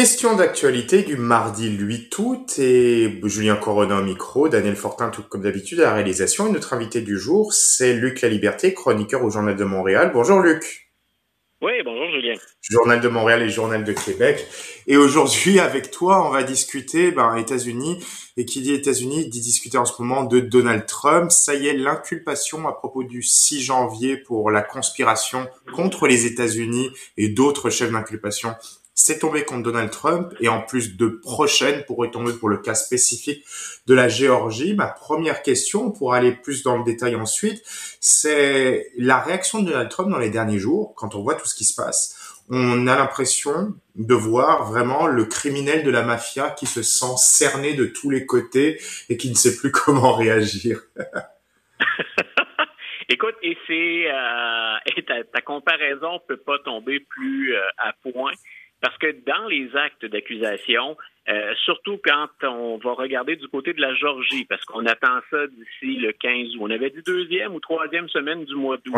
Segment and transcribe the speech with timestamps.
[0.00, 5.42] Question d'actualité du mardi 8 août et Julien Corona au micro, Daniel Fortin tout comme
[5.42, 9.28] d'habitude à la réalisation et notre invité du jour c'est Luc La Liberté, chroniqueur au
[9.28, 10.10] Journal de Montréal.
[10.14, 10.90] Bonjour Luc.
[11.60, 12.32] Oui, bonjour Julien.
[12.62, 14.46] Journal de Montréal et Journal de Québec.
[14.86, 18.02] Et aujourd'hui avec toi on va discuter ben, États-Unis
[18.38, 21.30] et qui dit États-Unis dit discuter en ce moment de Donald Trump.
[21.30, 26.88] Ça y est, l'inculpation à propos du 6 janvier pour la conspiration contre les États-Unis
[27.18, 28.54] et d'autres chefs d'inculpation
[29.02, 32.74] c'est tombé contre Donald Trump et en plus de prochaines pourraient tomber pour le cas
[32.74, 33.44] spécifique
[33.86, 34.74] de la Géorgie.
[34.74, 37.62] Ma première question, pour aller plus dans le détail ensuite,
[38.00, 41.54] c'est la réaction de Donald Trump dans les derniers jours, quand on voit tout ce
[41.54, 42.44] qui se passe.
[42.50, 47.72] On a l'impression de voir vraiment le criminel de la mafia qui se sent cerné
[47.72, 50.82] de tous les côtés et qui ne sait plus comment réagir.
[53.08, 58.32] Écoute, et c'est euh, ta, ta, comparaison peut pas tomber plus euh, à point
[58.80, 60.96] parce que dans les actes d'accusation,
[61.28, 65.46] euh, surtout quand on va regarder du côté de la Georgie, parce qu'on attend ça
[65.46, 66.60] d'ici le 15 août.
[66.60, 68.96] On avait dit deuxième ou troisième semaine du mois d'août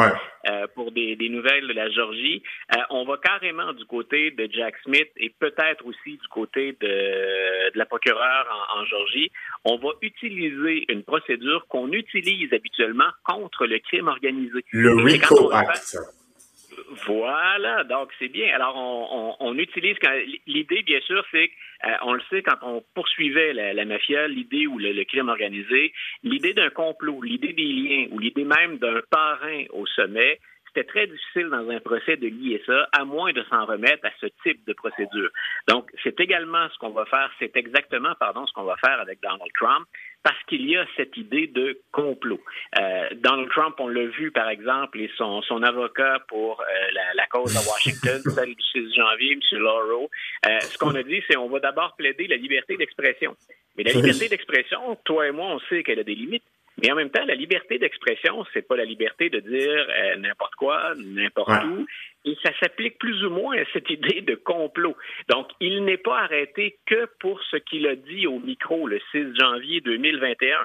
[0.49, 2.43] euh, pour des, des, nouvelles de la Georgie.
[2.75, 7.73] Euh, on va carrément du côté de Jack Smith et peut-être aussi du côté de,
[7.73, 9.31] de la procureure en, en, Georgie.
[9.65, 14.65] On va utiliser une procédure qu'on utilise habituellement contre le crime organisé.
[14.73, 15.99] Le RICO Act.
[17.07, 18.55] Voilà, donc c'est bien.
[18.55, 19.97] Alors, on, on, on utilise.
[20.47, 21.51] L'idée, bien sûr, c'est
[22.01, 25.93] qu'on euh, le sait quand on poursuivait la, mafia, l'idée ou le, le, crime organisé,
[26.23, 30.39] l'idée d'un complot, l'idée des liens ou l'idée même d'un parrain au sommet,
[30.75, 34.11] c'était très difficile dans un procès de lier ça, à moins de s'en remettre à
[34.21, 35.31] ce type de procédure.
[35.69, 39.21] Donc, c'est également ce qu'on va faire, c'est exactement, pardon, ce qu'on va faire avec
[39.23, 39.87] Donald Trump,
[40.23, 42.41] parce qu'il y a cette idée de complot.
[42.79, 47.15] Euh, Donald Trump, on l'a vu, par exemple, et son, son avocat pour euh, la,
[47.15, 49.59] la, cause à Washington, celle du 6 janvier, M.
[49.59, 50.11] Lauro,
[50.47, 53.37] euh, ce qu'on a dit, c'est on va d'abord plaider la liberté d'expression.
[53.77, 56.45] Mais la liberté d'expression, toi et moi, on sait qu'elle a des limites.
[56.81, 60.55] Mais en même temps, la liberté d'expression, c'est pas la liberté de dire euh, n'importe
[60.55, 61.65] quoi, n'importe ouais.
[61.65, 61.87] où.
[62.25, 64.97] Et ça s'applique plus ou moins à cette idée de complot.
[65.29, 69.37] Donc, il n'est pas arrêté que pour ce qu'il a dit au micro le 6
[69.39, 70.57] janvier 2021.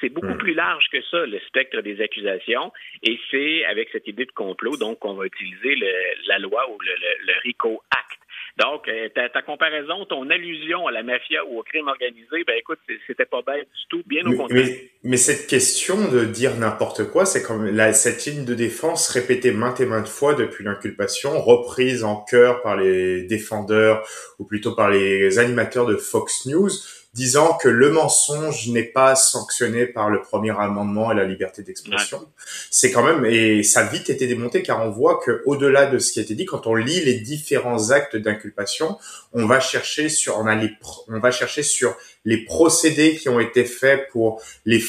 [0.00, 0.38] C'est beaucoup mmh.
[0.38, 2.70] plus large que ça, le spectre des accusations,
[3.02, 5.90] et c'est avec cette idée de complot, donc, qu'on va utiliser le,
[6.28, 8.20] la loi ou le, le, le RICO Act.
[8.58, 12.54] Donc, euh, ta, ta, comparaison, ton allusion à la mafia ou au crime organisé, ben
[12.58, 14.64] écoute, c'était pas bête du tout, bien au mais, contraire.
[14.66, 19.10] Mais, mais, cette question de dire n'importe quoi, c'est comme la, cette ligne de défense
[19.10, 24.08] répétée maintes et maintes fois depuis l'inculpation, reprise en chœur par les défendeurs
[24.38, 26.70] ou plutôt par les animateurs de Fox News
[27.16, 32.18] disant que le mensonge n'est pas sanctionné par le premier amendement et la liberté d'expression.
[32.18, 32.26] Ouais.
[32.70, 35.98] C'est quand même et ça a vite été démonté car on voit que au-delà de
[35.98, 38.98] ce qui a été dit, quand on lit les différents actes d'inculpation,
[39.32, 40.70] on va chercher sur on a les,
[41.08, 44.82] on va chercher sur les procédés qui ont été faits pour les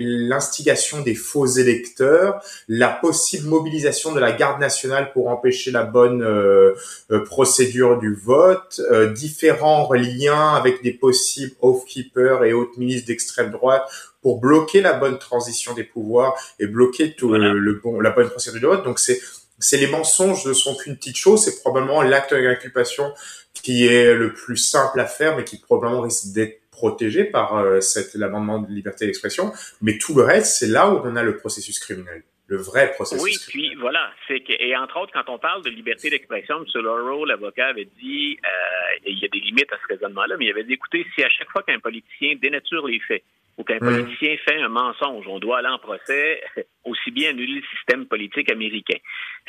[0.00, 6.22] l'instigation des faux électeurs, la possible mobilisation de la garde nationale pour empêcher la bonne
[6.22, 6.74] euh,
[7.10, 13.50] euh, procédure du vote, euh, différents liens avec des possibles oath-keepers et autres ministres d'extrême
[13.50, 13.82] droite
[14.22, 17.48] pour bloquer la bonne transition des pouvoirs et bloquer tout voilà.
[17.48, 18.84] le, le, bon, la bonne procédure du vote.
[18.84, 19.20] Donc c'est
[19.60, 23.12] c'est les mensonges ne sont qu'une petite chose, c'est probablement l'acte d'inculpation
[23.52, 27.80] qui est le plus simple à faire, mais qui probablement risque d'être protégé par euh,
[27.80, 29.52] cet l'amendement de liberté d'expression,
[29.82, 33.22] mais tout le reste, c'est là où on a le processus criminel, le vrai processus.
[33.24, 36.82] Oui, puis voilà, c'est que et entre autres, quand on parle de liberté d'expression, M.
[36.82, 40.50] Lauro, l'avocat, avait dit, euh, il y a des limites à ce raisonnement-là, mais il
[40.50, 43.24] avait dit, écoutez, si à chaque fois qu'un politicien dénature les faits
[43.58, 43.78] ou qu'un mmh.
[43.80, 46.40] politicien fait un mensonge, on doit aller en procès,
[46.84, 48.98] aussi bien annuler le système politique américain.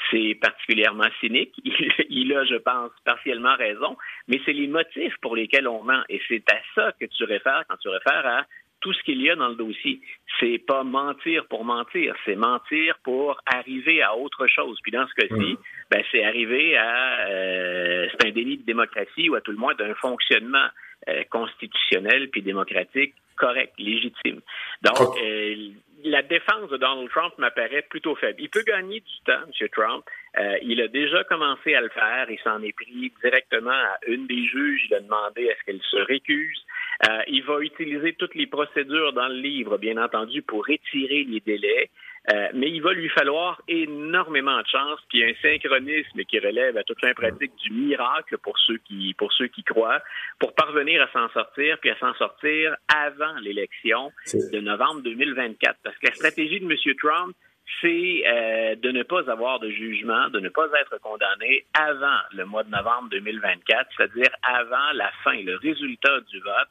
[0.09, 1.53] C'est particulièrement cynique.
[1.63, 3.95] Il, il, a, je pense, partiellement raison,
[4.27, 6.01] mais c'est les motifs pour lesquels on ment.
[6.09, 8.45] Et c'est à ça que tu réfères quand tu réfères à
[8.81, 10.01] tout ce qu'il y a dans le dossier.
[10.39, 14.79] C'est pas mentir pour mentir, c'est mentir pour arriver à autre chose.
[14.81, 15.57] Puis dans ce cas-ci, mmh.
[15.91, 19.75] ben, c'est arriver à euh, c'est un délit de démocratie ou à tout le moins
[19.75, 20.67] d'un fonctionnement
[21.09, 24.41] euh, constitutionnel puis démocratique correct, légitime.
[24.83, 25.55] Donc, euh,
[26.03, 28.39] la défense de Donald Trump m'apparaît plutôt faible.
[28.39, 29.67] Il peut gagner du temps, M.
[29.71, 30.05] Trump.
[30.37, 32.29] Euh, il a déjà commencé à le faire.
[32.29, 34.85] Il s'en est pris directement à une des juges.
[34.89, 36.63] Il a demandé est-ce qu'elle se récuse.
[37.09, 41.39] Euh, il va utiliser toutes les procédures dans le livre, bien entendu, pour retirer les
[41.39, 41.89] délais.
[42.31, 46.83] Euh, mais il va lui falloir énormément de chance, puis un synchronisme qui relève à
[46.83, 50.01] toute fin pratique du miracle pour ceux qui pour ceux qui croient,
[50.37, 55.77] pour parvenir à s'en sortir, puis à s'en sortir avant l'élection de novembre 2024.
[55.83, 56.95] Parce que la stratégie de M.
[56.97, 57.35] Trump,
[57.81, 62.45] c'est euh, de ne pas avoir de jugement, de ne pas être condamné avant le
[62.45, 66.69] mois de novembre 2024, c'est-à-dire avant la fin, le résultat du vote.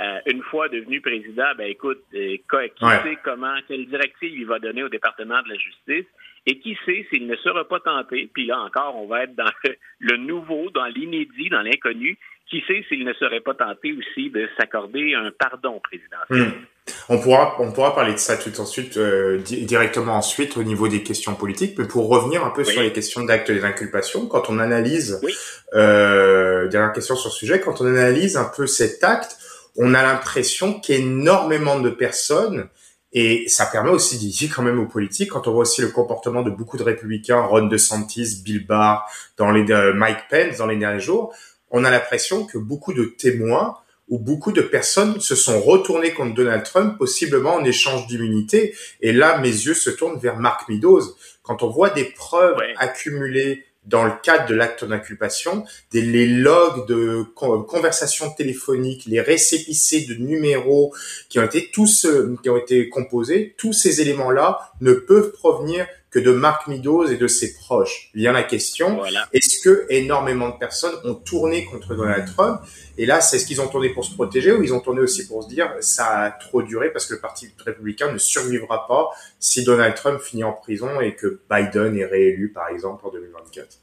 [0.00, 4.58] Euh, une fois devenu président, ben écoute, euh, qui sait comment, quelle directive il va
[4.58, 6.06] donner au département de la justice,
[6.46, 9.50] et qui sait s'il ne sera pas tenté, puis là encore, on va être dans
[9.98, 12.16] le nouveau, dans l'inédit, dans l'inconnu,
[12.50, 16.58] qui sait s'il ne serait pas tenté aussi de s'accorder un pardon présidentiel?
[16.58, 16.64] Hmm.
[17.08, 21.02] On pourra, on pourra parler de ça tout ensuite, euh, directement ensuite au niveau des
[21.04, 25.20] questions politiques, mais pour revenir un peu sur les questions d'actes d'inculpation, quand on analyse,
[25.22, 25.32] oui.
[25.74, 29.36] euh, dernière question sur ce sujet, quand on analyse un peu cet acte,
[29.76, 32.68] on a l'impression qu'énormément de personnes
[33.12, 35.30] et ça permet aussi d'y quand même aux politiques.
[35.30, 39.50] Quand on voit aussi le comportement de beaucoup de républicains, Ron DeSantis, Bill Barr, dans
[39.50, 41.34] les, euh, Mike Pence dans les derniers jours,
[41.70, 43.76] on a l'impression que beaucoup de témoins
[44.08, 48.74] ou beaucoup de personnes se sont retournées contre Donald Trump, possiblement en échange d'immunité.
[49.00, 51.14] Et là, mes yeux se tournent vers Mark Meadows.
[51.44, 57.22] Quand on voit des preuves accumulées dans le cadre de l'acte d'inculpation, les logs de
[57.32, 60.94] conversations téléphoniques, les récépissés de numéros
[61.28, 65.86] qui ont été tous euh, qui ont été composés, tous ces éléments-là ne peuvent provenir
[66.10, 68.10] que de Mark Meadows et de ses proches.
[68.14, 72.60] Vient la question, est-ce que énormément de personnes ont tourné contre Donald Trump?
[72.98, 75.26] Et là, c'est ce qu'ils ont tourné pour se protéger ou ils ont tourné aussi
[75.26, 79.10] pour se dire ça a trop duré parce que le Parti républicain ne survivra pas
[79.38, 83.78] si Donald Trump finit en prison et que Biden est réélu, par exemple, en 2024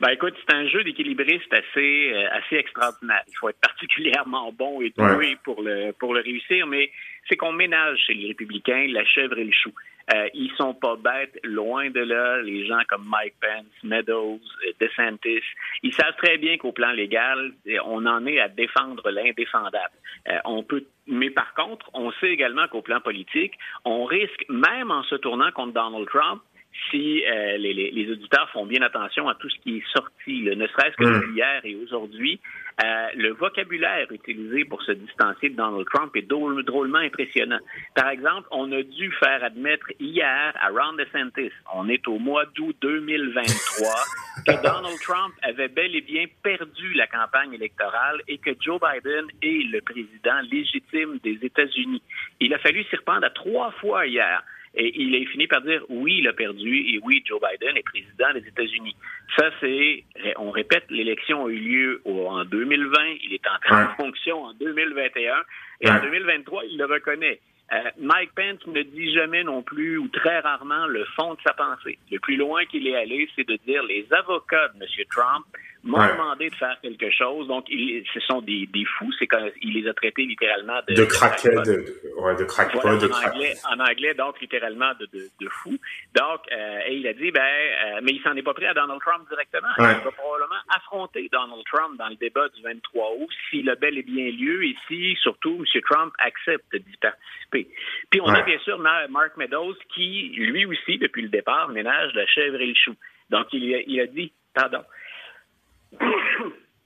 [0.00, 3.22] ben écoute, c'est un jeu d'équilibriste assez euh, assez extraordinaire.
[3.28, 6.90] Il faut être particulièrement bon et doué pour le pour le réussir, mais
[7.28, 9.72] c'est qu'on ménage chez les républicains la chèvre et le chou.
[10.14, 12.42] Euh, ils sont pas bêtes, loin de là.
[12.42, 15.44] Les gens comme Mike Pence, Meadows, euh, DeSantis,
[15.82, 17.52] ils savent très bien qu'au plan légal,
[17.84, 19.94] on en est à défendre l'indéfendable.
[20.28, 23.52] Euh, on peut, mais par contre, on sait également qu'au plan politique,
[23.84, 26.42] on risque, même en se tournant contre Donald Trump,
[26.90, 30.66] si euh, les, les, auditeurs font bien attention à tout ce qui est sorti, ne
[30.66, 31.36] serait-ce que mm.
[31.36, 32.40] hier et aujourd'hui,
[32.82, 37.58] euh, le vocabulaire utilisé pour se distancier de Donald Trump est drôlement impressionnant.
[37.94, 42.46] Par exemple, on a dû faire admettre hier à Ron DeSantis, on est au mois
[42.54, 43.88] d'août 2023,
[44.46, 49.26] que Donald Trump avait bel et bien perdu la campagne électorale et que Joe Biden
[49.42, 52.02] est le président légitime des États-Unis.
[52.38, 54.42] Il a fallu s'y reprendre à trois fois hier.
[54.74, 57.82] Et il a fini par dire oui, il a perdu et oui, Joe Biden est
[57.82, 58.94] président des États-Unis.
[59.36, 60.04] Ça, c'est,
[60.36, 65.34] on répète, l'élection a eu lieu en 2020, il est entré en fonction en 2021
[65.80, 67.40] et en 2023, il le reconnaît.
[67.72, 71.52] Euh, Mike Pence ne dit jamais non plus ou très rarement le fond de sa
[71.54, 71.98] pensée.
[72.10, 74.88] Le plus loin qu'il est allé, c'est de dire les avocats de M.
[75.10, 75.46] Trump
[75.82, 77.48] m'ont demandé de faire quelque chose.
[77.48, 79.10] Donc, ce sont des, des fous.
[79.18, 80.94] C'est quand il les a traités littéralement de...
[80.94, 81.84] De crackhead, de,
[82.18, 82.80] ouais, de crackpot.
[82.80, 85.78] en, anglais, en anglais, donc, littéralement de, de, de fous.
[86.14, 88.74] Donc, euh, et il a dit, ben, euh, mais il s'en est pas pris à
[88.74, 89.68] Donald Trump directement.
[89.78, 93.96] Il va probablement affronter Donald Trump dans le débat du 23 août s'il a bel
[93.98, 95.80] et bien lieu et si, surtout, M.
[95.88, 97.68] Trump accepte d'y participer.
[98.10, 102.26] Puis, on a bien sûr Mark Meadows qui, lui aussi, depuis le départ, ménage la
[102.26, 102.94] chèvre et le chou.
[103.30, 104.82] Donc, il a, il a dit, pardon,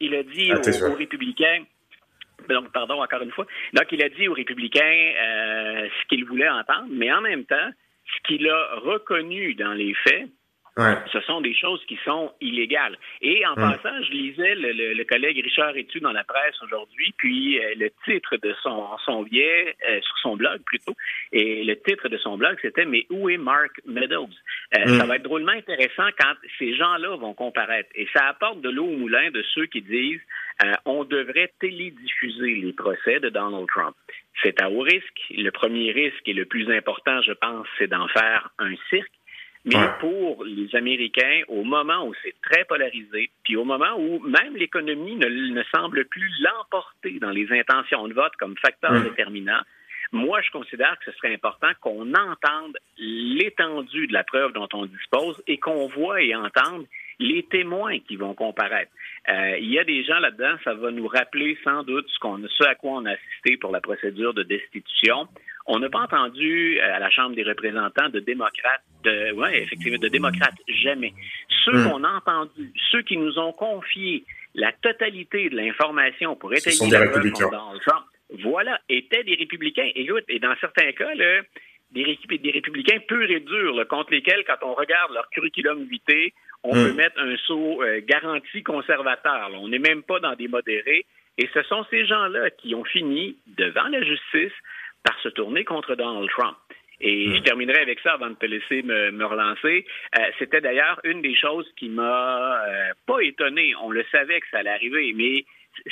[0.01, 1.65] il a dit ah, aux, républicains,
[2.49, 3.47] donc, pardon, encore une fois.
[3.73, 7.71] Donc, il a dit aux républicains euh, ce qu'il voulait entendre, mais en même temps,
[8.07, 10.29] ce qu'il a reconnu dans les faits,
[10.77, 12.97] ce sont des choses qui sont illégales.
[13.23, 17.75] Et en passant, je lisais le, collègue Richard Etu dans la presse aujourd'hui, puis euh,
[17.77, 20.95] le titre de son, son biais, euh, sur son blog plutôt,
[21.33, 24.31] et le titre de son blog, c'était Mais où est Mark Meadows?
[24.77, 24.99] Euh, mm.
[24.99, 27.91] Ça va être drôlement intéressant quand ces gens-là vont comparaître.
[27.95, 30.21] Et ça apporte de l'eau au moulin de ceux qui disent
[30.85, 33.97] on devrait télédiffuser les procès de Donald Trump.
[34.43, 35.21] C'est à haut risque.
[35.31, 39.13] Le premier risque et le plus important, je pense, c'est d'en faire un cirque.
[39.65, 44.57] Mais pour les Américains, au moment où c'est très polarisé, puis au moment où même
[44.57, 49.61] l'économie ne, ne, semble plus l'emporter dans les intentions de vote comme facteur déterminant,
[50.13, 54.87] moi, je considère que ce serait important qu'on entende l'étendue de la preuve dont on
[54.87, 56.87] dispose et qu'on voit et entende
[57.19, 58.93] les témoins qui vont comparaître.
[59.29, 62.41] Euh, il y a des gens là-dedans, ça va nous rappeler sans doute ce, qu'on,
[62.49, 65.27] ce à quoi on a assisté pour la procédure de destitution.
[65.67, 69.99] On n'a pas entendu euh, à la Chambre des représentants de démocrates, de, ouais, effectivement,
[69.99, 71.15] de démocrates, jamais.
[71.65, 71.91] Ceux hmm.
[71.91, 77.09] qu'on a entendus, ceux qui nous ont confié la totalité de l'information pour étayer la
[77.09, 78.05] preuve Donald Trump,
[78.43, 79.91] voilà, étaient des républicains.
[79.95, 81.41] Et, et dans certains cas, là,
[81.93, 86.31] des, des républicains purs et durs, contre lesquels, quand on regarde leur curriculum vitae,
[86.63, 86.89] on hmm.
[86.89, 89.51] peut mettre un saut euh, garanti conservateur.
[89.55, 91.07] On n'est même pas dans des modérés.
[91.37, 94.53] Et ce sont ces gens-là qui ont fini devant la justice
[95.05, 96.57] par se tourner contre Donald Trump.
[97.01, 99.85] Et je terminerai avec ça avant de te laisser me, relancer.
[100.19, 103.75] Euh, c'était d'ailleurs une des choses qui m'a euh, pas étonné.
[103.83, 105.45] On le savait que ça allait arriver, mais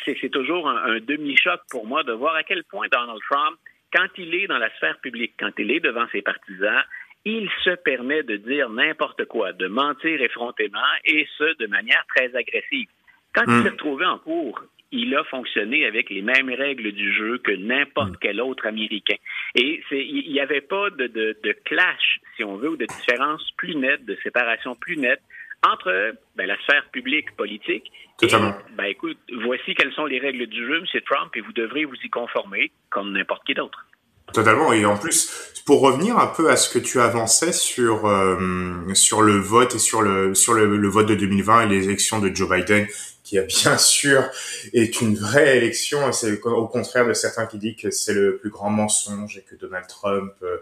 [0.04, 3.59] c'est toujours un, demi-choc pour moi de voir à quel point Donald Trump,
[3.92, 6.83] quand il est dans la sphère publique, quand il est devant ses partisans,
[7.25, 12.35] il se permet de dire n'importe quoi, de mentir effrontément, et ce, de manière très
[12.35, 12.88] agressive.
[13.35, 13.62] Quand il hmm.
[13.64, 18.14] s'est retrouvé en cours, il a fonctionné avec les mêmes règles du jeu que n'importe
[18.20, 19.16] quel autre Américain.
[19.54, 23.75] Et il n'y avait pas de, de, clash, si on veut, ou de différence plus
[23.75, 25.22] nette, de séparation plus nette
[25.66, 28.50] entre ben, la sphère publique politique Totalement.
[28.50, 31.00] et, ben, écoute, voici quelles sont les règles du jeu, M.
[31.06, 33.87] Trump, et vous devrez vous y conformer comme n'importe qui d'autre.
[34.32, 34.72] Totalement.
[34.72, 39.22] Et en plus, pour revenir un peu à ce que tu avançais sur euh, sur
[39.22, 42.34] le vote et sur le sur le, le vote de 2020 et les élections de
[42.34, 42.87] Joe Biden,
[43.32, 44.28] qui bien sûr
[44.72, 46.12] est une vraie élection.
[46.12, 49.56] C'est au contraire de certains qui disent que c'est le plus grand mensonge et que
[49.56, 50.58] Donald Trump euh,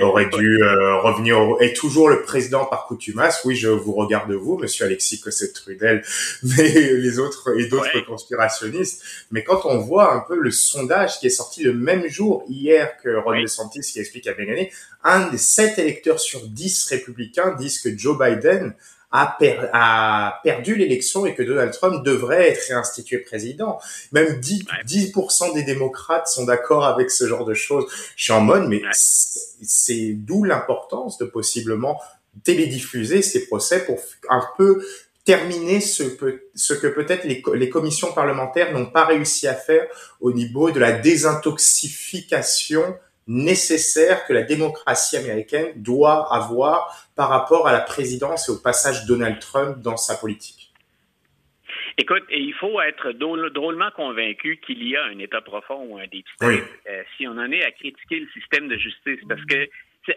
[0.00, 3.42] aurait dû euh, revenir au, est toujours le président par coutumace.
[3.44, 6.04] Oui, je vous regarde vous, Monsieur Alexis Cosset-Trudel,
[6.42, 9.02] mais les autres et d'autres conspirationnistes.
[9.30, 12.96] Mais quand on voit un peu le sondage qui est sorti le même jour hier
[13.02, 17.80] que Ron DeSantis qui explique à gagné, un des sept électeurs sur dix républicains disent
[17.80, 18.74] que Joe Biden
[19.12, 23.78] a, perdu l'élection et que Donald Trump devrait être réinstitué président.
[24.12, 25.12] Même 10%, 10
[25.54, 27.84] des démocrates sont d'accord avec ce genre de choses.
[28.16, 32.00] Je suis en mode, mais c'est d'où l'importance de possiblement
[32.44, 33.98] télédiffuser ces procès pour
[34.30, 34.82] un peu
[35.24, 36.02] terminer ce,
[36.54, 39.86] ce que peut-être les, les, commissions parlementaires n'ont pas réussi à faire
[40.20, 47.72] au niveau de la désintoxification nécessaire que la démocratie américaine doit avoir par rapport à
[47.72, 50.72] la présidence et au passage de Donald Trump dans sa politique.
[51.98, 56.64] Écoute, il faut être drôlement convaincu qu'il y a un État profond ou un déficit
[56.88, 59.68] euh, si on en est à critiquer le système de justice, parce que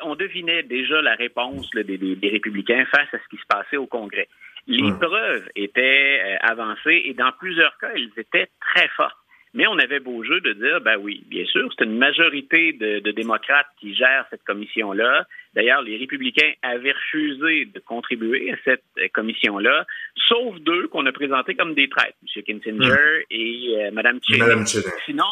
[0.01, 4.27] on devinait déjà la réponse des, républicains face à ce qui se passait au Congrès.
[4.67, 9.15] Les preuves étaient euh, avancées et dans plusieurs cas, elles étaient très fortes.
[9.55, 13.11] Mais on avait beau jeu de dire, ben oui, bien sûr, c'est une majorité de,
[13.11, 15.25] démocrates qui gèrent cette commission-là.
[15.53, 19.85] D'ailleurs, les républicains avaient refusé de contribuer à cette euh, commission-là,
[20.27, 22.43] sauf deux qu'on a présentés comme des traîtres, M.
[22.43, 23.23] Kinsinger hmm.
[23.29, 24.65] et euh, Mme Cheney.
[25.05, 25.23] Sinon,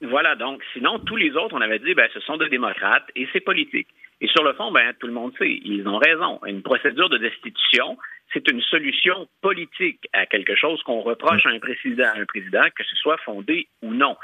[0.00, 3.26] voilà, donc, sinon, tous les autres, on avait dit, ben, ce sont des démocrates et
[3.32, 3.88] c'est politique.
[4.20, 6.40] Et sur le fond, ben, tout le monde sait, ils ont raison.
[6.46, 7.98] Une procédure de destitution,
[8.32, 12.84] c'est une solution politique à quelque chose qu'on reproche à un président, un président, que
[12.84, 14.16] ce soit fondé ou non.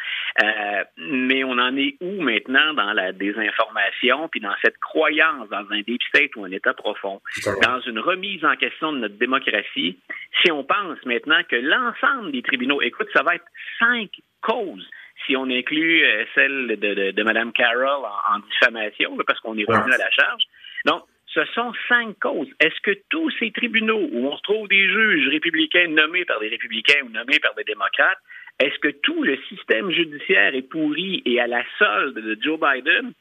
[0.43, 5.65] Euh, mais on en est où maintenant dans la désinformation, puis dans cette croyance dans
[5.71, 7.21] un deep state ou un État profond,
[7.63, 9.99] dans une remise en question de notre démocratie,
[10.43, 13.47] si on pense maintenant que l'ensemble des tribunaux, écoute, ça va être
[13.79, 14.89] cinq causes
[15.27, 19.93] si on inclut euh, celle de, de, Mme Carroll en, diffamation, parce qu'on est revenu
[19.93, 20.43] à la charge.
[20.85, 21.05] Donc,
[21.35, 22.49] ce sont cinq causes.
[22.61, 26.49] Est-ce que tous ces tribunaux où on se trouve des juges républicains nommés par des
[26.49, 28.19] républicains ou nommés par des démocrates,
[28.61, 33.13] est-ce que tout le système judiciaire est pourri et à la solde de Joe Biden?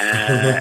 [0.00, 0.52] Euh,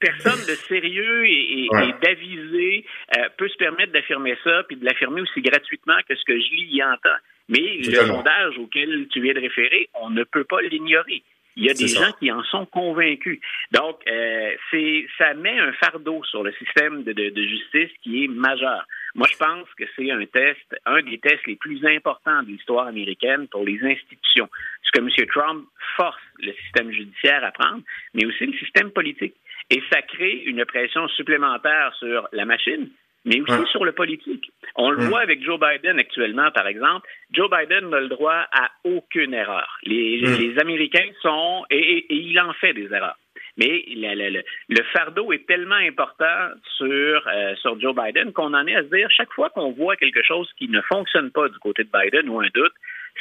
[0.00, 1.68] personne, de sérieux et,
[2.02, 2.84] d'avisé
[3.16, 6.50] euh, peut se permettre d'affirmer ça, puis de l'affirmer aussi gratuitement que ce que je
[6.50, 7.16] lis y entend.
[7.48, 11.22] Mais le sondage auquel tu viens de référer, on ne peut pas l'ignorer.
[11.56, 13.40] Il y a des gens qui en sont convaincus.
[13.70, 18.28] Donc, euh, c'est ça met un fardeau sur le système de, de, justice qui est
[18.28, 18.86] majeur.
[19.14, 22.88] Moi, je pense que c'est un test, un des tests les plus importants de l'histoire
[22.88, 24.48] américaine pour les institutions.
[24.82, 25.08] Ce que M.
[25.28, 27.82] Trump force le système judiciaire à prendre,
[28.14, 29.34] mais aussi le système politique.
[29.70, 32.90] Et ça crée une pression supplémentaire sur la machine,
[33.24, 34.50] mais aussi sur le politique.
[34.76, 37.08] On le voit avec Joe Biden actuellement, par exemple.
[37.32, 39.78] Joe Biden n'a le droit à aucune erreur.
[39.84, 43.16] Les, les Américains sont, et, il en fait des erreurs.
[43.56, 46.86] Mais le, fardeau est tellement important sur,
[47.28, 50.22] euh, sur Joe Biden qu'on en est à se dire, chaque fois qu'on voit quelque
[50.22, 52.72] chose qui ne fonctionne pas du côté de Biden ou un doute,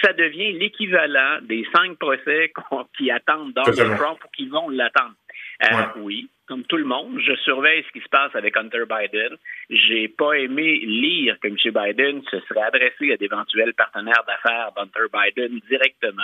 [0.02, 2.52] ça devient l'équivalent des cinq procès
[2.98, 5.14] qui attendent Donald Trump ou qui vont l'attendre.
[5.64, 9.38] Euh, oui, comme tout le monde, je surveille ce qui se passe avec Hunter Biden.
[9.70, 11.56] J'ai pas aimé lire que M.
[11.56, 16.24] Biden se serait adressé à d'éventuels partenaires d'affaires d'Hunter Biden directement,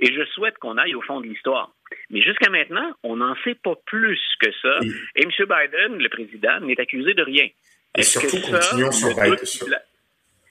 [0.00, 1.72] et je souhaite qu'on aille au fond de l'histoire.
[2.10, 4.80] Mais jusqu'à maintenant, on n'en sait pas plus que ça,
[5.16, 5.30] et M.
[5.38, 7.48] Biden, le président, n'est accusé de rien.
[7.96, 9.36] Et surtout, continuons sur Biden.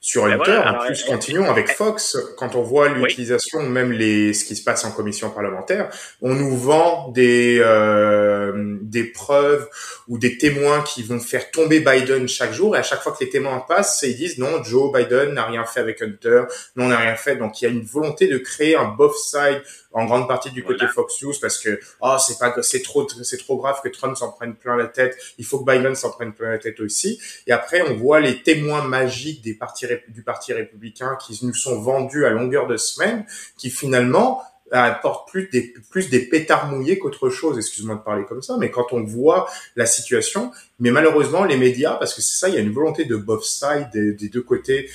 [0.02, 2.16] Sur ben Hunter, en plus, continuons avec Fox.
[2.38, 5.90] Quand on voit l'utilisation, même les, ce qui se passe en commission parlementaire,
[6.22, 9.68] on nous vend des euh, des preuves
[10.08, 12.76] ou des témoins qui vont faire tomber Biden chaque jour.
[12.76, 15.66] Et à chaque fois que les témoins passent, ils disent non, Joe Biden n'a rien
[15.66, 16.44] fait avec Hunter,
[16.76, 17.36] non, on n'a rien fait.
[17.36, 19.60] Donc il y a une volonté de créer un both side
[19.92, 23.38] en grande partie du côté Fox News parce que oh c'est pas c'est trop c'est
[23.38, 26.32] trop grave que Trump s'en prenne plein la tête il faut que Biden s'en prenne
[26.32, 30.52] plein la tête aussi et après on voit les témoins magiques des partis du parti
[30.52, 33.24] républicain qui nous sont vendus à longueur de semaine
[33.56, 34.42] qui finalement
[34.72, 38.70] apportent plus des plus des pétards mouillés qu'autre chose excuse-moi de parler comme ça mais
[38.70, 42.58] quand on voit la situation mais malheureusement les médias parce que c'est ça il y
[42.58, 44.88] a une volonté de both sides des deux côtés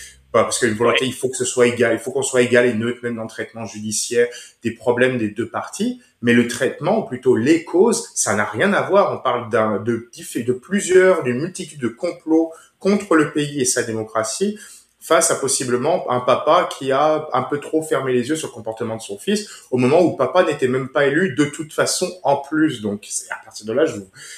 [0.43, 2.73] parce qu'une volonté, il faut que ce soit égal, il faut qu'on soit égal et
[2.73, 4.27] neutre même dans le traitement judiciaire
[4.63, 6.01] des problèmes des deux parties.
[6.21, 9.13] Mais le traitement, ou plutôt les causes, ça n'a rien à voir.
[9.13, 13.83] On parle d'un, de, de plusieurs, d'une multitude de complots contre le pays et sa
[13.83, 14.59] démocratie
[15.05, 18.53] face à possiblement un papa qui a un peu trop fermé les yeux sur le
[18.53, 22.11] comportement de son fils au moment où papa n'était même pas élu de toute façon
[22.23, 22.81] en plus.
[22.81, 23.97] Donc à partir de là, je,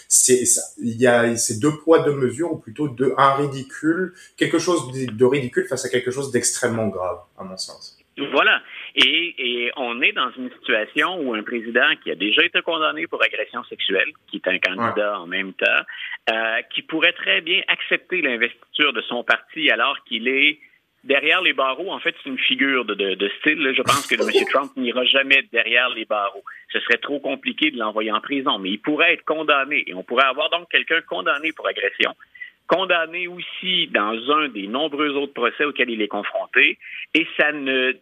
[0.10, 0.44] c'est
[0.80, 4.92] il y a ces deux poids deux mesures ou plutôt de un ridicule, quelque chose
[4.92, 7.98] de ridicule face à quelque chose d'extrêmement grave à mon sens.
[8.18, 8.60] Voilà.
[9.00, 13.06] Et, et, on est dans une situation où un président qui a déjà été condamné
[13.06, 15.84] pour agression sexuelle, qui est un candidat en même temps,
[16.32, 20.58] euh, qui pourrait très bien accepter l'investiture de son parti alors qu'il est
[21.04, 21.92] derrière les barreaux.
[21.92, 23.72] En fait, c'est une figure de, de, de, style.
[23.78, 24.46] Je pense que M.
[24.52, 26.44] Trump n'ira jamais derrière les barreaux.
[26.74, 30.02] Ce serait trop compliqué de l'envoyer en prison, mais il pourrait être condamné et on
[30.02, 32.16] pourrait avoir donc quelqu'un condamné pour agression
[32.68, 36.78] condamné aussi dans un des nombreux autres procès auxquels il est confronté,
[37.14, 37.94] et ça ne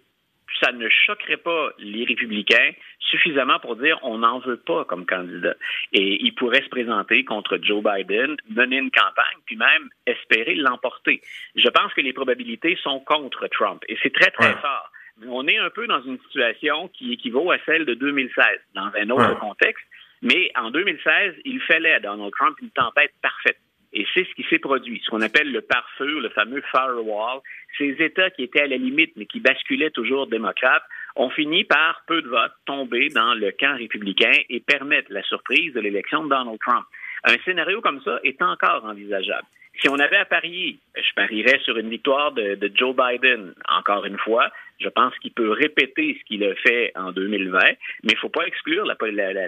[0.61, 5.55] ça ne choquerait pas les républicains suffisamment pour dire on n'en veut pas comme candidat.
[5.93, 11.21] Et il pourrait se présenter contre Joe Biden, mener une campagne, puis même espérer l'emporter.
[11.55, 13.83] Je pense que les probabilités sont contre Trump.
[13.87, 14.91] Et c'est très, très fort.
[15.27, 19.09] On est un peu dans une situation qui équivaut à celle de 2016, dans un
[19.09, 19.85] autre contexte.
[20.21, 23.57] Mais en 2016, il fallait à Donald Trump une tempête parfaite.
[23.95, 27.39] Et c'est ce qui s'est produit, ce qu'on appelle le pare-feu, le fameux firewall.
[27.77, 30.83] Ces États qui étaient à la limite, mais qui basculaient toujours démocrates,
[31.15, 35.73] ont fini par, peu de votes, tomber dans le camp républicain et permettre la surprise
[35.73, 36.85] de l'élection de Donald Trump.
[37.23, 39.47] Un scénario comme ça est encore envisageable.
[39.81, 44.17] Si on avait à parier, je parierais sur une victoire de, Joe Biden, encore une
[44.17, 44.49] fois.
[44.79, 48.29] Je pense qu'il peut répéter ce qu'il a fait en 2020, mais il ne faut
[48.29, 48.85] pas exclure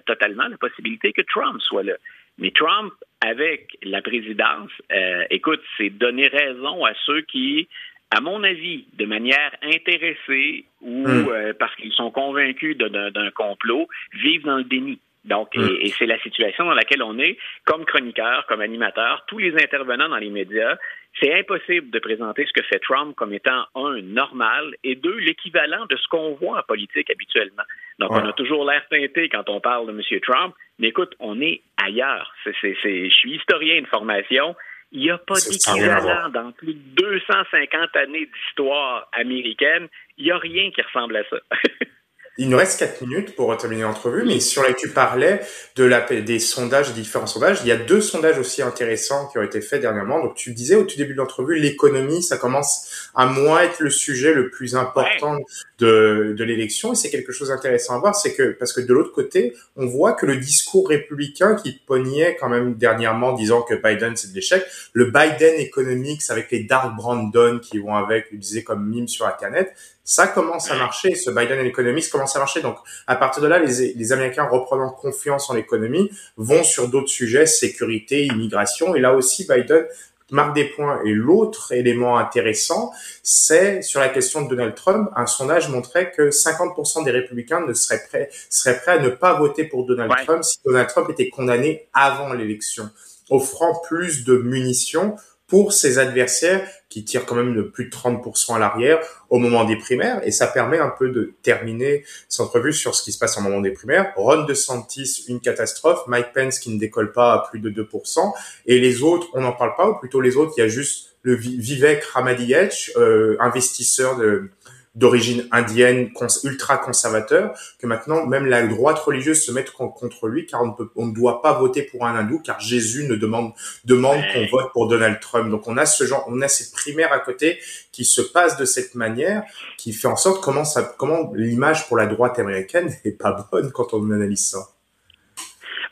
[0.05, 1.95] totalement la possibilité que Trump soit là.
[2.37, 7.67] Mais Trump, avec la présidence, euh, écoute, c'est donner raison à ceux qui,
[8.11, 11.27] à mon avis, de manière intéressée ou hmm.
[11.29, 14.99] euh, parce qu'ils sont convaincus d'un complot, vivent dans le déni.
[15.27, 19.37] Donc, et, et c'est la situation dans laquelle on est, comme chroniqueur, comme animateur, tous
[19.37, 20.77] les intervenants dans les médias,
[21.19, 25.85] c'est impossible de présenter ce que fait Trump comme étant, un, normal, et deux, l'équivalent
[25.89, 27.63] de ce qu'on voit en politique habituellement.
[27.99, 30.21] Donc, on a toujours l'air teinté quand on parle de M.
[30.21, 32.33] Trump, mais écoute, on est ailleurs.
[32.45, 34.55] Je suis historien de formation.
[34.91, 39.87] Il n'y a pas d'équivalent dans plus de 250 années d'histoire américaine.
[40.17, 41.37] Il n'y a rien qui ressemble à ça.
[42.37, 45.41] Il nous reste quatre minutes pour terminer l'entrevue, mais sur les tu parlais
[45.75, 47.59] de la, des sondages, des différents sondages.
[47.63, 50.21] Il y a deux sondages aussi intéressants qui ont été faits dernièrement.
[50.21, 53.89] Donc, tu disais au tout début de l'entrevue, l'économie, ça commence à moins être le
[53.89, 55.37] sujet le plus important
[55.79, 56.93] de, de l'élection.
[56.93, 59.85] Et c'est quelque chose d'intéressant à voir, c'est que, parce que de l'autre côté, on
[59.85, 64.35] voit que le discours républicain qui pognait quand même dernièrement, disant que Biden c'est de
[64.35, 69.07] l'échec, le Biden Economics avec les Dark Brandon qui vont avec, il disait comme mime
[69.07, 71.15] sur canette, ça commence à marcher.
[71.15, 72.61] Ce Biden Economics commence à marcher.
[72.61, 77.09] Donc, à partir de là, les, les Américains reprenant confiance en l'économie vont sur d'autres
[77.09, 78.95] sujets, sécurité, immigration.
[78.95, 79.85] Et là aussi, Biden
[80.31, 81.01] marque des points.
[81.05, 82.91] Et l'autre élément intéressant,
[83.23, 85.09] c'est sur la question de Donald Trump.
[85.15, 89.33] Un sondage montrait que 50% des républicains ne seraient prêts, seraient prêts à ne pas
[89.37, 92.89] voter pour Donald Trump si Donald Trump était condamné avant l'élection,
[93.29, 95.15] offrant plus de munitions
[95.47, 99.63] pour ses adversaires qui tirent quand même de plus de 30% à l'arrière au moment
[99.63, 100.21] des primaires.
[100.25, 103.41] Et ça permet un peu de terminer cette entrevue sur ce qui se passe au
[103.41, 104.13] moment des primaires.
[104.17, 106.05] Ron DeSantis, une catastrophe.
[106.07, 108.33] Mike Pence qui ne décolle pas à plus de 2%.
[108.65, 111.15] Et les autres, on n'en parle pas, ou plutôt les autres, il y a juste
[111.23, 114.49] le Vivek Ramadiyech, euh, investisseur de,
[114.97, 116.09] d'origine indienne,
[116.43, 120.71] ultra conservateur, que maintenant même la droite religieuse se met contre lui, car on ne,
[120.73, 123.53] peut, on ne doit pas voter pour un hindou, car Jésus ne demande
[123.85, 125.51] demande qu'on vote pour Donald Trump.
[125.51, 127.59] Donc on a ce genre, on a cette primaire à côté
[127.91, 129.43] qui se passe de cette manière,
[129.77, 133.71] qui fait en sorte comment ça, comment l'image pour la droite américaine n'est pas bonne
[133.71, 134.76] quand on analyse ça.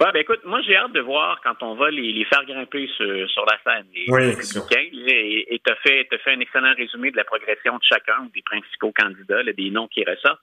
[0.02, 2.88] Ouais, ben écoute, moi j'ai hâte de voir quand on va les, les faire grimper
[2.98, 3.86] sur, sur la scène.
[3.94, 7.78] Les Oui, républicains, et tu as fait, t'as fait un excellent résumé de la progression
[7.78, 10.42] de chacun, des principaux candidats, là, des noms qui ressortent.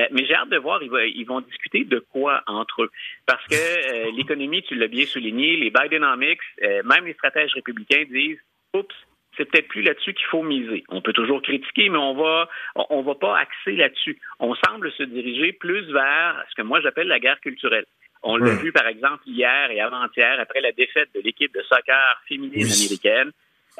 [0.00, 2.90] Euh, mais j'ai hâte de voir, ils, va- ils vont discuter de quoi entre eux.
[3.26, 8.04] Parce que euh, l'économie, tu l'as bien souligné, les Bidenomics, euh, même les stratèges républicains
[8.10, 8.40] disent,
[8.72, 8.94] oups,
[9.36, 10.84] c'est peut-être plus là-dessus qu'il faut miser.
[10.88, 12.48] On peut toujours critiquer, mais on va
[12.88, 14.16] on va pas axer là-dessus.
[14.38, 17.84] On semble se diriger plus vers ce que moi j'appelle la guerre culturelle.
[18.26, 22.22] On l'a vu, par exemple, hier et avant-hier, après la défaite de l'équipe de soccer
[22.26, 22.72] féminine Oui.
[22.72, 23.30] américaine.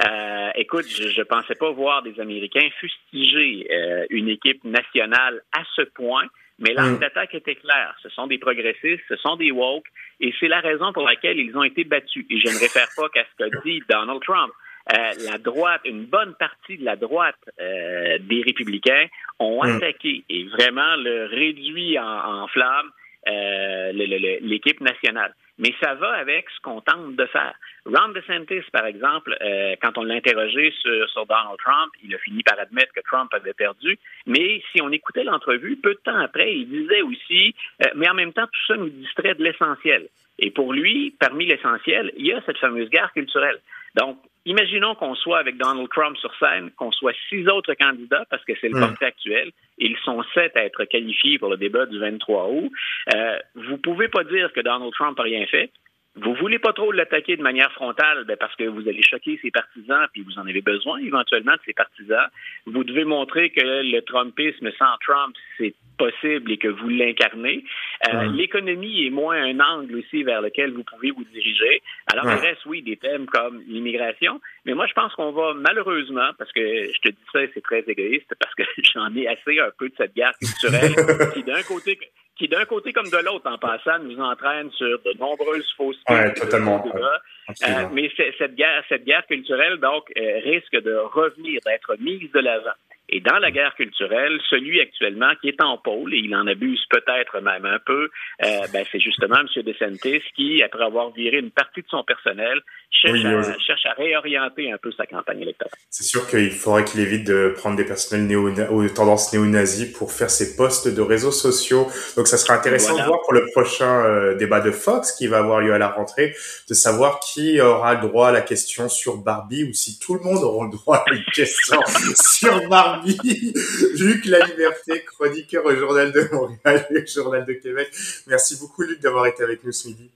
[0.05, 5.63] Euh, écoute, je, je pensais pas voir des Américains fustiger euh, une équipe nationale à
[5.77, 6.27] ce point,
[6.59, 7.97] mais l'angle d'attaque était clair.
[8.03, 9.87] Ce sont des progressistes, ce sont des woke,
[10.21, 12.27] et c'est la raison pour laquelle ils ont été battus.
[12.29, 14.53] Et je ne réfère pas qu'à ce qu'a dit Donald Trump.
[14.93, 19.07] Euh, la droite, une bonne partie de la droite des républicains
[19.39, 22.91] ont attaqué et vraiment le réduit en, en flammes
[23.29, 25.35] euh, l'équipe nationale.
[25.59, 27.55] Mais ça va avec ce qu'on tente de faire.
[27.87, 32.19] Ron DeSantis, par exemple, euh, quand on l'a interrogé sur, sur Donald Trump, il a
[32.19, 33.99] fini par admettre que Trump avait perdu.
[34.27, 38.15] Mais si on écoutait l'entrevue, peu de temps après, il disait aussi, euh, mais en
[38.15, 40.09] même temps, tout ça nous distrait de l'essentiel.
[40.39, 43.61] Et pour lui, parmi l'essentiel, il y a cette fameuse guerre culturelle.
[43.95, 48.45] Donc, imaginons qu'on soit avec Donald Trump sur scène, qu'on soit six autres candidats, parce
[48.45, 48.81] que c'est le Mm.
[48.81, 49.51] portrait actuel.
[49.79, 52.71] Ils sont sept à être qualifiés pour le débat du 23 août.
[53.15, 55.71] Euh, vous pouvez pas dire que Donald Trump n'a rien fait.
[56.17, 59.51] Vous voulez pas trop l'attaquer de manière frontale ben, parce que vous allez choquer ses
[59.51, 62.27] partisans puis vous en avez besoin éventuellement de ses partisans.
[62.67, 67.65] Vous devez montrer que le Trumpisme sans Trump, c'est possible et que vous l'incarnez.
[68.13, 68.27] Euh.
[68.33, 71.83] L'économie est moins un angle aussi vers lequel vous pouvez vous diriger.
[72.13, 76.31] Alors, il reste, oui, des thèmes comme l'immigration, mais moi, je pense qu'on va malheureusement,
[76.39, 79.71] parce que je te dis ça, c'est très égoïste, parce que j'en ai assez un
[79.79, 80.95] peu de cette guerre culturelle
[81.35, 81.99] qui, d'un côté,
[82.37, 86.33] qui d'un côté comme de l'autre, en passant, nous entraîne sur de nombreuses fausses Ouais,
[86.35, 86.85] totalement.
[86.87, 92.41] Euh, mais cette guerre, cette guerre culturelle, donc, euh, risque de revenir, d'être mise de
[92.41, 92.71] l'avant.
[93.11, 96.83] Et dans la guerre culturelle, celui actuellement qui est en pôle, et il en abuse
[96.89, 98.09] peut-être même un peu,
[98.43, 99.63] euh, ben, c'est justement M.
[99.63, 103.45] DeSantis qui, après avoir viré une partie de son personnel, cherche, Oui, à, oui.
[103.67, 105.73] cherche à réorienter un peu sa campagne électorale.
[105.91, 110.11] C'est sûr qu'il faudrait qu'il évite de prendre des personnels néo aux tendances néo-nazis pour
[110.11, 111.87] faire ses posts de réseaux sociaux.
[112.17, 113.05] Donc ça sera intéressant Voilà.
[113.05, 115.89] de voir pour le prochain euh, débat de Fox qui va avoir lieu à la
[115.89, 116.35] rentrée,
[116.69, 120.21] de savoir qui aura le droit à la question sur Barbie ou si tout le
[120.21, 121.79] monde aura le droit à une question
[122.17, 122.94] sur Barbie.
[123.99, 127.89] Luc La Liberté, chroniqueur au Journal de Montréal et au Journal de Québec.
[128.27, 130.11] Merci beaucoup Luc d'avoir été avec nous ce midi.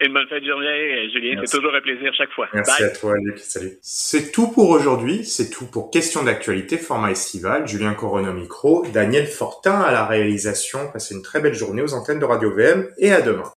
[0.00, 1.42] Une bonne fête de journée, Julien.
[1.44, 2.48] C'est toujours un plaisir chaque fois.
[2.54, 2.90] Merci Bye.
[2.90, 3.38] à toi, Luc.
[3.38, 3.78] Salut.
[3.82, 5.24] C'est tout pour aujourd'hui.
[5.24, 7.66] C'est tout pour Questions d'actualité, format estival.
[7.66, 10.88] Julien Coron au micro, Daniel Fortin à la réalisation.
[10.92, 13.50] Passez une très belle journée aux antennes de Radio VM et à demain.